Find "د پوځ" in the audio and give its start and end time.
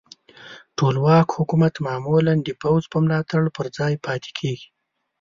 2.45-2.83